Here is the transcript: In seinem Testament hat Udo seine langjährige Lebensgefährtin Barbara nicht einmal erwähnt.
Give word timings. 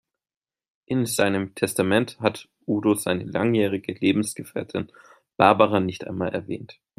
In 0.87 1.05
seinem 1.05 1.53
Testament 1.53 2.19
hat 2.21 2.49
Udo 2.65 2.95
seine 2.95 3.23
langjährige 3.25 3.93
Lebensgefährtin 3.93 4.91
Barbara 5.37 5.79
nicht 5.79 6.07
einmal 6.07 6.33
erwähnt. 6.33 6.79